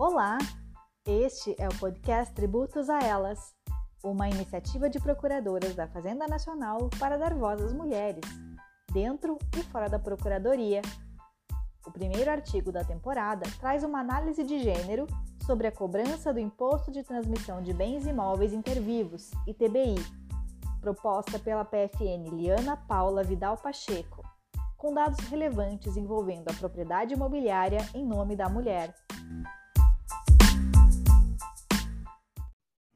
[0.00, 0.38] Olá!
[1.04, 3.52] Este é o podcast Tributos a Elas,
[4.04, 8.22] uma iniciativa de procuradoras da Fazenda Nacional para dar voz às mulheres,
[8.92, 10.82] dentro e fora da Procuradoria.
[11.84, 15.04] O primeiro artigo da temporada traz uma análise de gênero
[15.44, 19.96] sobre a cobrança do Imposto de Transmissão de Bens Imóveis Intervivos, ITBI,
[20.80, 24.22] proposta pela PFN Liana Paula Vidal Pacheco,
[24.76, 28.94] com dados relevantes envolvendo a propriedade imobiliária em nome da mulher.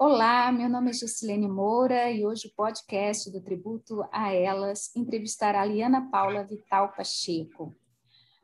[0.05, 5.63] Olá, meu nome é Gessilene Moura e hoje o podcast do Tributo a Elas entrevistará
[5.63, 7.73] a Liana Paula Vital Pacheco.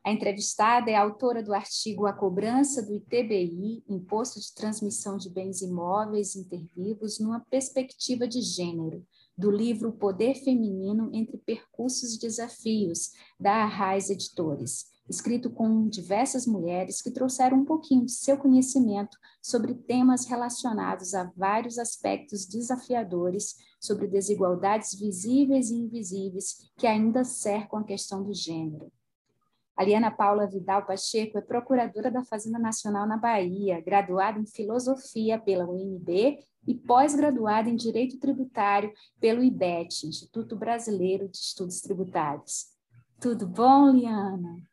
[0.01, 5.61] A entrevistada é autora do artigo A Cobrança do ITBI, Imposto de Transmissão de Bens
[5.61, 9.05] Imóveis Intervivos, numa Perspectiva de Gênero,
[9.37, 17.01] do livro Poder Feminino entre Percursos e Desafios, da Arraiz Editores escrito com diversas mulheres
[17.01, 24.07] que trouxeram um pouquinho de seu conhecimento sobre temas relacionados a vários aspectos desafiadores sobre
[24.07, 28.91] desigualdades visíveis e invisíveis que ainda cercam a questão do gênero.
[29.75, 35.65] Aliana Paula Vidal Pacheco é procuradora da Fazenda Nacional na Bahia, graduada em Filosofia pela
[35.65, 42.65] UNB e pós-graduada em Direito Tributário pelo IBET, Instituto Brasileiro de Estudos Tributários.
[43.21, 44.68] Tudo bom, Liana?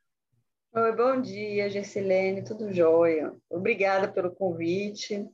[0.79, 3.35] Oi, bom dia, Gessilene, tudo jóia?
[3.49, 5.27] Obrigada pelo convite.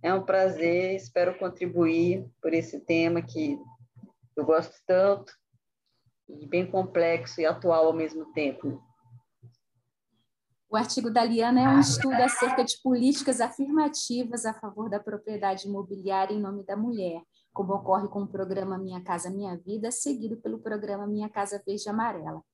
[0.00, 3.58] É um prazer, espero contribuir por esse tema que
[4.36, 5.32] eu gosto tanto
[6.28, 8.80] e bem complexo e atual ao mesmo tempo.
[10.70, 15.66] O artigo da Liana é um estudo acerca de políticas afirmativas a favor da propriedade
[15.66, 17.20] imobiliária em nome da mulher,
[17.52, 21.88] como ocorre com o programa Minha Casa Minha Vida, seguido pelo programa Minha Casa Verde
[21.88, 22.44] Amarela.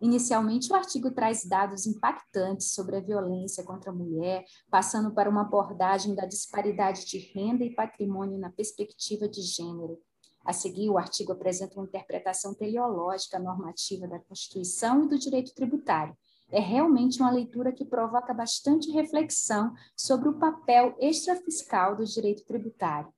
[0.00, 5.42] Inicialmente, o artigo traz dados impactantes sobre a violência contra a mulher, passando para uma
[5.42, 9.98] abordagem da disparidade de renda e patrimônio na perspectiva de gênero.
[10.42, 16.16] A seguir, o artigo apresenta uma interpretação teleológica normativa da Constituição e do direito tributário.
[16.50, 23.12] É realmente uma leitura que provoca bastante reflexão sobre o papel extrafiscal do direito tributário.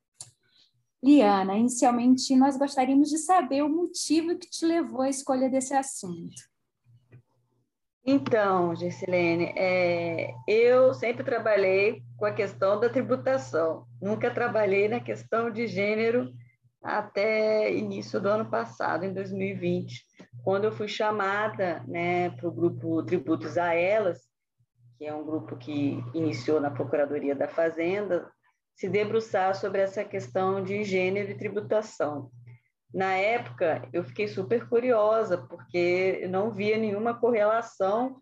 [1.02, 6.51] Liana, inicialmente nós gostaríamos de saber o motivo que te levou à escolha desse assunto.
[8.04, 15.50] Então, Gessilene, é, eu sempre trabalhei com a questão da tributação, nunca trabalhei na questão
[15.50, 16.32] de gênero
[16.82, 20.04] até início do ano passado, em 2020,
[20.42, 24.20] quando eu fui chamada né, para o grupo Tributos a Elas,
[24.98, 28.28] que é um grupo que iniciou na Procuradoria da Fazenda,
[28.74, 32.32] se debruçar sobre essa questão de gênero e tributação.
[32.92, 38.20] Na época, eu fiquei super curiosa, porque eu não via nenhuma correlação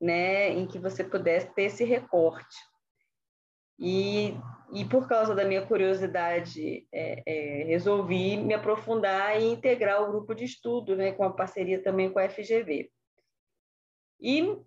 [0.00, 2.56] né, em que você pudesse ter esse recorte.
[3.78, 4.34] E,
[4.72, 10.34] e por causa da minha curiosidade, é, é, resolvi me aprofundar e integrar o grupo
[10.34, 12.90] de estudo, né, com a parceria também com a FGV.
[14.20, 14.58] E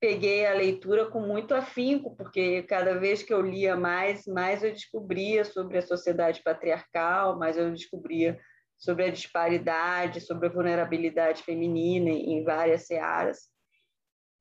[0.00, 4.72] peguei a leitura com muito afinco, porque cada vez que eu lia mais, mais eu
[4.72, 8.38] descobria sobre a sociedade patriarcal, mais eu descobria
[8.76, 13.48] sobre a disparidade, sobre a vulnerabilidade feminina em várias searas.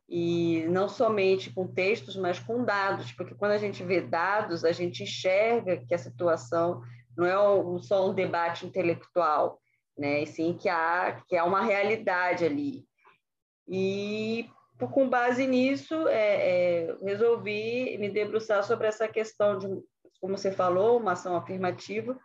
[0.08, 4.72] E não somente com textos, mas com dados, porque quando a gente vê dados, a
[4.72, 6.82] gente enxerga que a situação
[7.18, 9.60] não é só um debate intelectual,
[9.98, 10.22] né?
[10.22, 12.86] e sim que há, que há uma realidade ali.
[13.68, 14.48] E
[14.78, 19.68] com base nisso, é, é, resolvi me debruçar sobre essa questão de,
[20.22, 22.20] como você falou, uma ação afirmativa,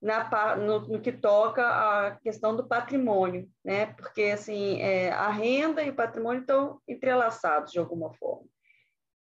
[0.00, 3.86] na, no, no, que toca à questão do patrimônio, né?
[3.86, 8.46] Porque assim é, a renda e o patrimônio estão entrelaçados de alguma forma.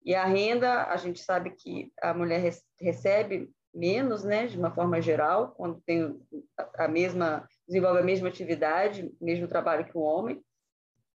[0.04, 4.46] E a renda, a gente sabe que a mulher recebe menos, né?
[4.46, 6.16] De uma forma geral, quando tem
[6.76, 10.42] a mesma desenvolve a mesma atividade, mesmo trabalho que o homem.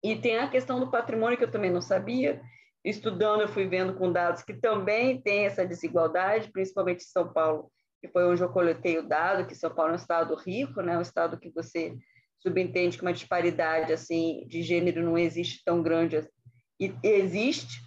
[0.02, 2.40] E tem a questão do patrimônio que eu também não sabia.
[2.84, 7.70] Estudando, eu fui vendo com dados que também tem essa desigualdade, principalmente em São Paulo
[8.00, 10.96] que foi onde eu coletei o dado, que São Paulo é um estado rico, né?
[10.96, 11.94] um estado que você
[12.38, 16.26] subentende que uma disparidade assim de gênero não existe tão grande
[16.80, 17.78] e existe.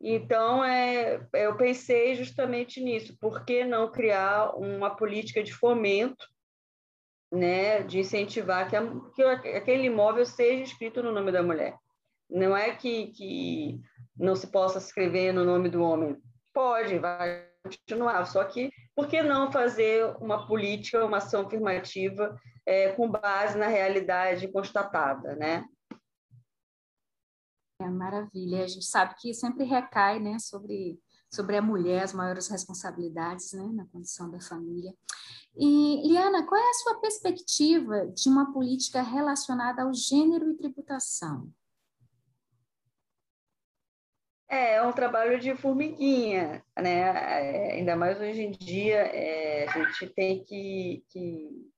[0.00, 6.24] Então, é, eu pensei justamente nisso, por que não criar uma política de fomento,
[7.32, 11.76] né, de incentivar que, a, que aquele imóvel seja escrito no nome da mulher.
[12.28, 13.80] Não é que, que
[14.16, 16.16] não se possa escrever no nome do homem.
[16.52, 22.36] Pode, vai continuar, só que por que não fazer uma política, uma ação afirmativa
[22.66, 25.64] é, com base na realidade constatada, né?
[27.80, 28.64] É, maravilha.
[28.64, 30.98] A gente sabe que sempre recai né, sobre,
[31.30, 34.92] sobre a mulher as maiores responsabilidades né, na condição da família.
[35.56, 41.50] E, Liana, qual é a sua perspectiva de uma política relacionada ao gênero e tributação?
[44.48, 47.00] É, é um trabalho de formiguinha, né?
[47.00, 51.70] É, ainda mais hoje em dia, é, a gente tem que, que,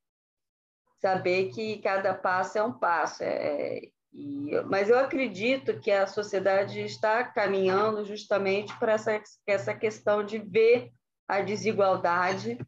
[0.99, 3.23] saber que cada passo é um passo.
[3.23, 10.23] É, e, mas eu acredito que a sociedade está caminhando justamente para essa, essa questão
[10.23, 10.91] de ver
[11.27, 12.59] a desigualdade,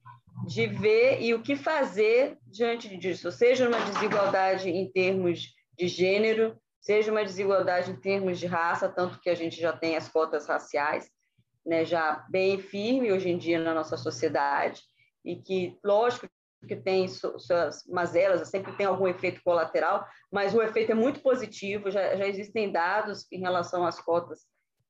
[0.46, 6.56] de ver e o que fazer diante disso, seja uma desigualdade em termos de gênero,
[6.80, 10.46] seja uma desigualdade em termos de raça, tanto que a gente já tem as cotas
[10.46, 11.10] raciais,
[11.64, 14.82] né, já bem firme hoje em dia na nossa sociedade,
[15.24, 16.28] e que, lógico,
[16.66, 21.90] que tem suas mazelas, sempre tem algum efeito colateral, mas o efeito é muito positivo,
[21.90, 24.40] já, já existem dados em relação às cotas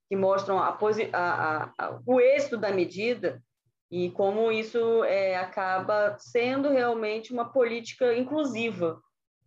[0.09, 0.79] que mostram a,
[1.13, 3.43] a, a, o êxito da medida
[3.91, 9.01] e como isso é, acaba sendo realmente uma política inclusiva,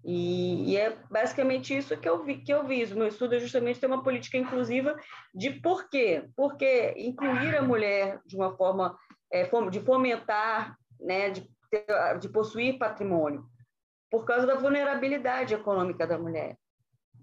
[0.05, 2.95] e, e, é basicamente isso que eu vi, que eu viso.
[2.95, 4.97] Meu estudo é justamente ter uma política inclusiva
[5.33, 6.23] de por quê?
[6.35, 8.97] Porque incluir a mulher de uma forma
[9.31, 11.49] é, de fomentar, né, de,
[12.19, 13.45] de possuir patrimônio,
[14.09, 16.57] por causa da vulnerabilidade econômica da mulher.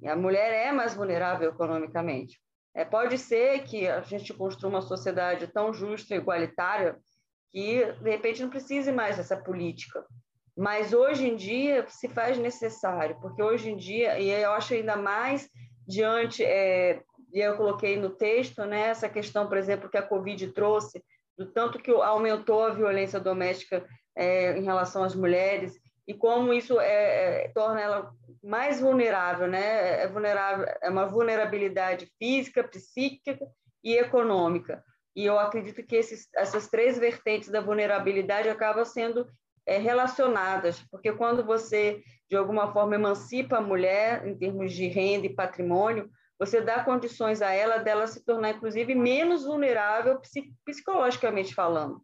[0.01, 2.39] E a mulher é mais vulnerável economicamente.
[2.75, 6.99] É, pode ser que a gente construa uma sociedade tão justa e igualitária
[7.53, 10.05] que, de repente, não precise mais dessa política.
[10.57, 14.97] Mas hoje em dia se faz necessário, porque hoje em dia, e eu acho ainda
[14.97, 15.49] mais
[15.87, 17.01] diante, é,
[17.33, 21.03] e eu coloquei no texto, né, essa questão, por exemplo, que a Covid trouxe,
[21.37, 23.85] do tanto que aumentou a violência doméstica
[24.17, 30.03] é, em relação às mulheres, e como isso é, é, torna ela mais vulnerável, né?
[30.03, 33.39] É vulnerável, é uma vulnerabilidade física, psíquica
[33.83, 34.85] e econômica.
[35.17, 39.27] E eu acredito que esses, essas três vertentes da vulnerabilidade acabam sendo
[39.67, 45.27] é, relacionadas, porque quando você, de alguma forma, emancipa a mulher em termos de renda
[45.27, 50.21] e patrimônio, você dá condições a ela dela se tornar, inclusive, menos vulnerável
[50.65, 52.03] psicologicamente falando,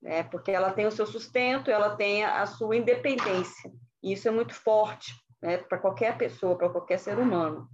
[0.00, 0.22] né?
[0.24, 4.54] porque ela tem o seu sustento, ela tem a sua independência, e isso é muito
[4.54, 5.12] forte
[5.42, 5.58] né?
[5.58, 7.68] para qualquer pessoa, para qualquer ser humano.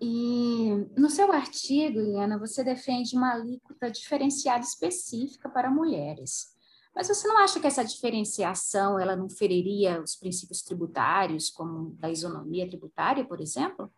[0.00, 6.56] E no seu artigo, Helena, você defende uma alíquota diferenciada específica para mulheres.
[6.94, 12.10] Mas você não acha que essa diferenciação ela não feriria os princípios tributários, como da
[12.10, 13.92] isonomia tributária, por exemplo?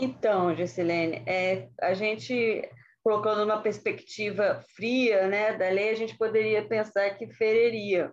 [0.00, 2.68] Então, Gessilene, é, a gente
[3.02, 8.12] colocando uma perspectiva fria né, da lei, a gente poderia pensar que feriria,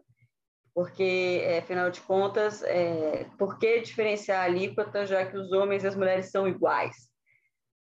[0.73, 5.83] porque, é, afinal de contas, é, por que diferenciar a alíquota, já que os homens
[5.83, 7.07] e as mulheres são iguais?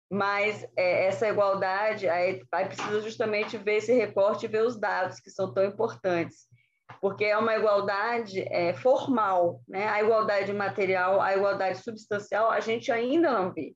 [0.10, 5.20] mas é, essa igualdade, aí, aí, precisa justamente ver esse recorte e ver os dados
[5.20, 6.48] que são tão importantes,
[7.00, 9.88] porque é uma igualdade é, formal, né?
[9.88, 13.76] a igualdade material, a igualdade substancial, a gente ainda não vê.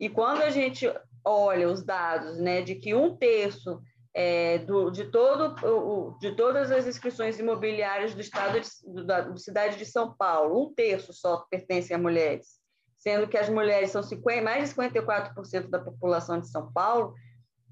[0.00, 0.90] E quando a gente
[1.24, 3.80] olha os dados né, de que um terço
[4.14, 9.36] é, do, de, todo, o, de todas as inscrições imobiliárias do estado de, da, da
[9.36, 12.60] cidade de São Paulo, um terço só pertencem a mulheres
[13.00, 17.14] sendo que as mulheres são 50, mais de 54% da população de São Paulo,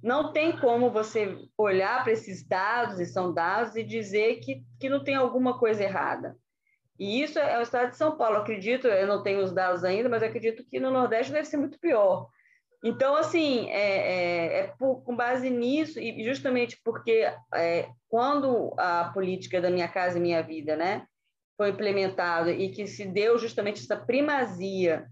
[0.03, 4.89] não tem como você olhar para esses dados, e são dados, e dizer que, que
[4.89, 6.37] não tem alguma coisa errada.
[6.99, 8.39] E isso é o estado de São Paulo.
[8.39, 11.79] acredito, eu não tenho os dados ainda, mas acredito que no Nordeste deve ser muito
[11.79, 12.29] pior.
[12.83, 19.11] Então, assim, é, é, é por, com base nisso, e justamente porque é, quando a
[19.13, 21.05] política da Minha Casa e Minha Vida né,
[21.57, 25.07] foi implementada e que se deu justamente essa primazia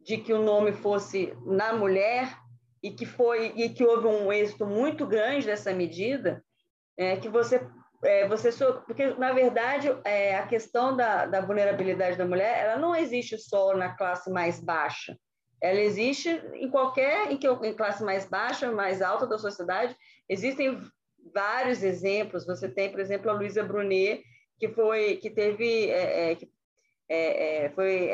[0.00, 2.36] de que o nome fosse na mulher
[2.82, 6.44] e que foi e que houve um êxito muito grande dessa medida,
[6.96, 7.66] é, que você
[8.04, 8.50] é, você
[8.86, 13.76] porque na verdade é, a questão da, da vulnerabilidade da mulher ela não existe só
[13.76, 15.16] na classe mais baixa,
[15.64, 19.96] ela existe em qualquer em, que, em classe mais baixa, mais alta da sociedade.
[20.28, 20.78] Existem
[21.32, 22.44] vários exemplos.
[22.44, 24.22] Você tem, por exemplo, a Luísa Brunet,
[24.58, 26.50] que foi que teve é, é, que
[27.08, 28.10] é, é, foi,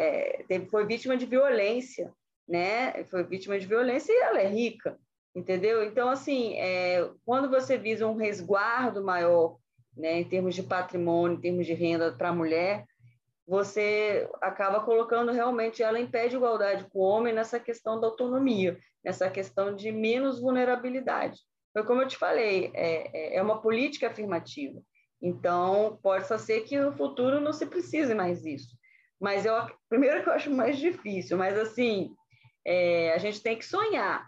[0.46, 2.12] teve, foi vítima de violência,
[2.48, 3.04] né?
[3.04, 4.96] Foi vítima de violência e ela é rica,
[5.34, 5.82] entendeu?
[5.82, 6.54] Então, assim,
[7.24, 9.58] quando você visa um resguardo maior,
[10.00, 12.84] né, em termos de patrimônio, em termos de renda para a mulher,
[13.46, 18.06] você acaba colocando realmente ela em pé de igualdade com o homem nessa questão da
[18.06, 21.38] autonomia, nessa questão de menos vulnerabilidade.
[21.72, 24.80] Foi como eu te falei, é, é, é uma política afirmativa.
[25.20, 28.76] Então, pode ser que no futuro não se precise mais disso.
[29.20, 29.54] Mas eu,
[29.88, 32.14] primeiro que eu acho mais difícil, mas assim,
[32.64, 34.26] é, a gente tem que sonhar.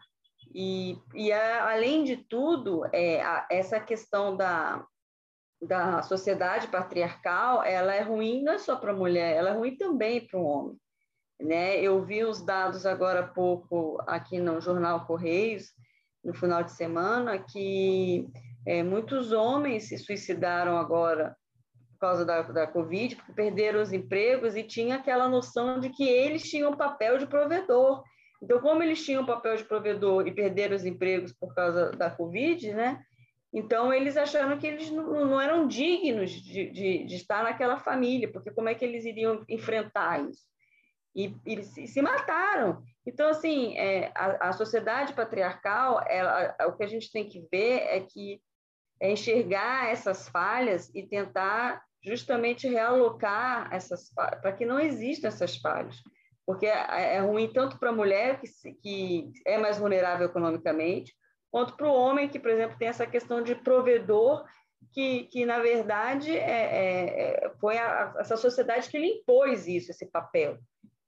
[0.54, 4.84] E, e a, além de tudo, é, a, essa questão da,
[5.62, 9.76] da sociedade patriarcal, ela é ruim não é só para a mulher, ela é ruim
[9.76, 10.76] também para o homem.
[11.40, 11.80] Né?
[11.80, 15.72] Eu vi os dados agora há pouco aqui no jornal Correios,
[16.24, 18.28] no final de semana, que
[18.66, 21.36] é, muitos homens se suicidaram agora
[21.92, 26.08] por causa da, da Covid, porque perderam os empregos e tinha aquela noção de que
[26.08, 28.02] eles tinham papel de provedor.
[28.42, 32.72] Então, como eles tinham papel de provedor e perderam os empregos por causa da Covid,
[32.72, 33.00] né?
[33.52, 38.30] Então, eles acharam que eles não, não eram dignos de, de, de, estar naquela família,
[38.32, 40.46] porque como é que eles iriam enfrentar isso?
[41.14, 42.82] E, e se, se mataram.
[43.06, 47.80] Então, assim, é, a, a, sociedade patriarcal, ela, o que a gente tem que ver
[47.80, 48.40] é que
[48.98, 55.96] é enxergar essas falhas e tentar justamente realocar essas para que não existam essas falhas
[56.46, 61.14] porque é, é ruim tanto para a mulher que, que é mais vulnerável economicamente
[61.52, 64.44] quanto para o homem que por exemplo tem essa questão de provedor
[64.92, 69.92] que, que na verdade é, é, é foi a, essa sociedade que lhe impôs isso
[69.92, 70.58] esse papel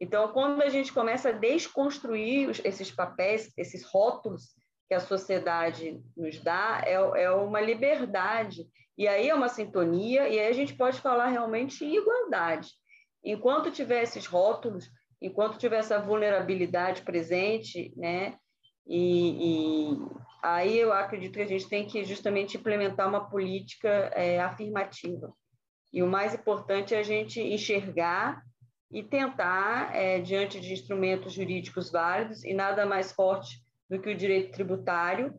[0.00, 4.54] então quando a gente começa a desconstruir esses papéis esses rótulos
[4.88, 8.66] que a sociedade nos dá é, é uma liberdade.
[8.96, 12.70] E aí é uma sintonia, e aí a gente pode falar realmente em igualdade.
[13.24, 14.88] Enquanto tiver esses rótulos,
[15.20, 18.36] enquanto tiver essa vulnerabilidade presente, né?
[18.86, 19.98] E, e
[20.44, 25.32] aí eu acredito que a gente tem que justamente implementar uma política é, afirmativa.
[25.90, 28.42] E o mais importante é a gente enxergar
[28.90, 34.16] e tentar, é, diante de instrumentos jurídicos válidos, e nada mais forte do que o
[34.16, 35.34] direito tributário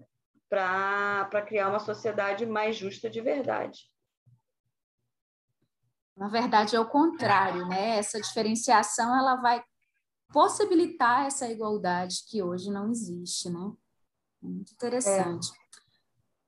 [0.50, 3.82] para criar uma sociedade mais justa de verdade.
[6.18, 7.98] Na verdade, é o contrário, né?
[7.98, 9.64] Essa diferenciação ela vai
[10.34, 13.72] possibilitar essa igualdade que hoje não existe, né?
[14.46, 15.52] Muito interessante.
[15.52, 15.66] É.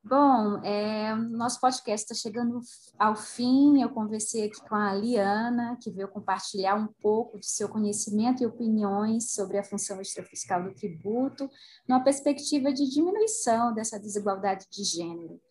[0.09, 2.61] Bom, é, nosso podcast está chegando
[2.97, 3.81] ao fim.
[3.81, 8.45] Eu conversei aqui com a Liana, que veio compartilhar um pouco de seu conhecimento e
[8.45, 11.49] opiniões sobre a função extrafiscal do tributo,
[11.85, 15.41] numa perspectiva de diminuição dessa desigualdade de gênero.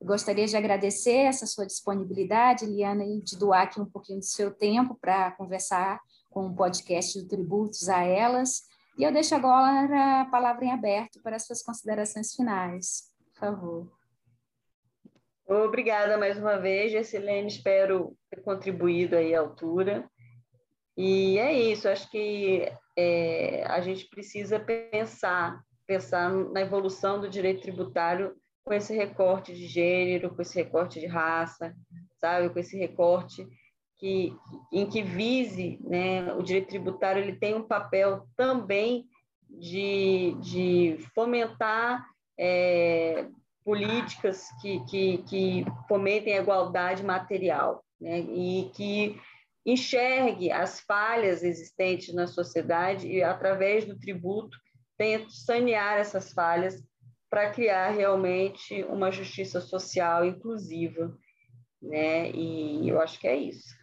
[0.00, 4.24] Eu gostaria de agradecer essa sua disponibilidade, Liana, e de doar aqui um pouquinho do
[4.24, 8.62] seu tempo para conversar com o podcast do Tributos a elas.
[8.96, 13.12] E eu deixo agora a palavra em aberto para as suas considerações finais.
[13.32, 13.92] Por favor.
[15.46, 17.48] Obrigada mais uma vez, Gessilene.
[17.48, 20.08] Espero ter contribuído aí à altura.
[20.96, 27.62] E é isso, acho que é, a gente precisa pensar, pensar na evolução do direito
[27.62, 31.74] tributário com esse recorte de gênero, com esse recorte de raça,
[32.20, 33.46] sabe, com esse recorte
[33.98, 34.36] que,
[34.72, 39.06] em que vise, né, o direito tributário ele tem um papel também
[39.48, 42.04] de, de fomentar
[42.38, 43.28] é,
[43.64, 48.20] políticas que, que, que fomentem a igualdade material né?
[48.20, 49.18] e que
[49.64, 54.56] enxergue as falhas existentes na sociedade e, através do tributo,
[54.98, 56.82] tente sanear essas falhas
[57.30, 61.16] para criar realmente uma justiça social inclusiva.
[61.84, 62.30] Né?
[62.30, 63.74] E eu acho que é isso.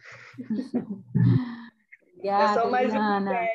[2.16, 3.48] Obrigada, é só mais uma ideia.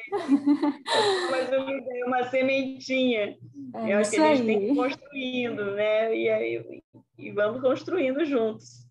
[1.28, 3.38] É mais uma ideia, uma sementinha.
[3.76, 4.48] É Eu acho que a gente aí.
[4.48, 6.16] tem que ir construindo, né?
[6.16, 6.82] E, aí,
[7.18, 8.88] e vamos construindo juntos.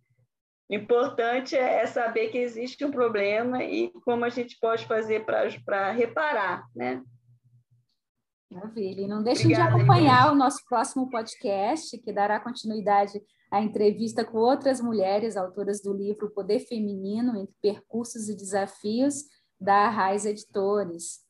[0.69, 5.25] O importante é, é saber que existe um problema e como a gente pode fazer
[5.25, 7.03] para reparar, né?
[8.51, 9.03] Maravilha.
[9.03, 10.33] E não deixem Obrigada, de acompanhar gente.
[10.33, 16.31] o nosso próximo podcast, que dará continuidade à entrevista com outras mulheres autoras do livro
[16.31, 19.25] Poder Feminino entre Percursos e Desafios,
[19.61, 21.21] da Raiz Editores,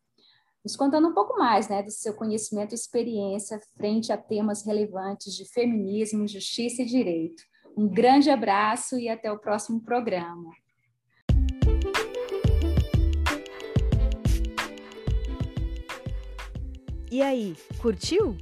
[0.64, 5.32] nos contando um pouco mais né, do seu conhecimento e experiência frente a temas relevantes
[5.32, 7.40] de feminismo, justiça e direito.
[7.76, 10.50] Um grande abraço e até o próximo programa.
[17.12, 18.36] E aí, curtiu?